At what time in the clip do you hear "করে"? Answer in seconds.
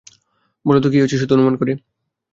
1.57-1.73